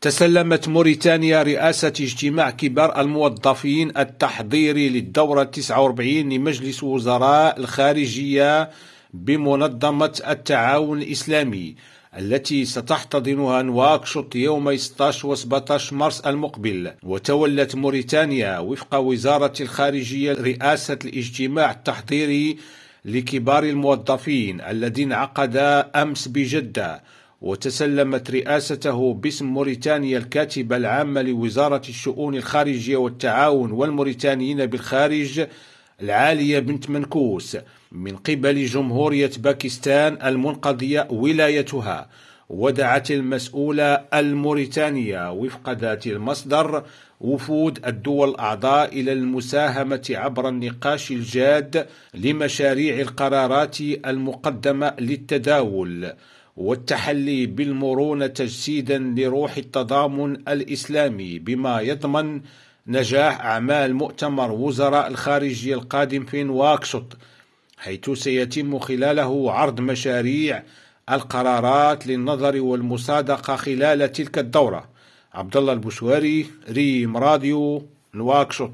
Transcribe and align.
تسلمت 0.00 0.68
موريتانيا 0.68 1.42
رئاسة 1.42 1.88
اجتماع 1.88 2.50
كبار 2.50 3.00
الموظفين 3.00 3.98
التحضيري 3.98 4.88
للدورة 4.88 5.42
49 5.42 6.08
لمجلس 6.08 6.82
وزراء 6.82 7.60
الخارجية 7.60 8.70
بمنظمة 9.14 10.22
التعاون 10.28 11.02
الإسلامي 11.02 11.74
التي 12.18 12.64
ستحتضنها 12.64 13.62
نواكشوط 13.62 14.36
يوم 14.36 14.76
16 14.76 15.28
و 15.28 15.34
17 15.34 15.96
مارس 15.96 16.20
المقبل. 16.20 16.92
وتولت 17.02 17.74
موريتانيا 17.74 18.58
وفق 18.58 18.94
وزارة 18.94 19.52
الخارجية 19.60 20.32
رئاسة 20.32 20.98
الاجتماع 21.04 21.70
التحضيري 21.70 22.56
لكبار 23.04 23.64
الموظفين 23.64 24.60
الذي 24.60 25.02
انعقد 25.02 25.56
أمس 25.96 26.28
بجدة. 26.28 27.02
وتسلمت 27.40 28.30
رئاسته 28.30 29.14
باسم 29.14 29.46
موريتانيا 29.46 30.18
الكاتبة 30.18 30.76
العامة 30.76 31.22
لوزارة 31.22 31.82
الشؤون 31.88 32.34
الخارجية 32.34 32.96
والتعاون 32.96 33.72
والموريتانيين 33.72 34.66
بالخارج 34.66 35.46
العالية 36.02 36.58
بنت 36.58 36.90
منكوس 36.90 37.56
من 37.92 38.16
قبل 38.16 38.64
جمهورية 38.64 39.30
باكستان 39.38 40.18
المنقضية 40.26 41.08
ولايتها. 41.10 42.08
ودعت 42.48 43.10
المسؤولة 43.10 43.84
الموريتانية 44.14 45.32
وفق 45.32 45.70
ذات 45.70 46.06
المصدر 46.06 46.84
وفود 47.20 47.86
الدول 47.86 48.28
الأعضاء 48.28 49.00
إلى 49.00 49.12
المساهمة 49.12 50.10
عبر 50.10 50.48
النقاش 50.48 51.10
الجاد 51.10 51.86
لمشاريع 52.14 53.00
القرارات 53.00 53.80
المقدمة 53.80 54.94
للتداول. 55.00 56.12
والتحلي 56.56 57.46
بالمرونة 57.46 58.26
تجسيدا 58.26 58.98
لروح 58.98 59.56
التضامن 59.56 60.36
الإسلامي 60.48 61.38
بما 61.38 61.80
يضمن 61.80 62.40
نجاح 62.86 63.40
أعمال 63.40 63.94
مؤتمر 63.94 64.52
وزراء 64.52 65.08
الخارجية 65.08 65.74
القادم 65.74 66.24
في 66.24 66.42
نواكشوط 66.42 67.16
حيث 67.78 68.10
سيتم 68.10 68.78
خلاله 68.78 69.52
عرض 69.52 69.80
مشاريع 69.80 70.62
القرارات 71.10 72.06
للنظر 72.06 72.60
والمصادقة 72.60 73.56
خلال 73.56 74.12
تلك 74.12 74.38
الدورة. 74.38 74.88
عبد 75.34 75.56
الله 75.56 75.72
البشواري 75.72 76.46
ريم 76.70 77.16
راديو 77.16 77.86
نواكشوط 78.14 78.72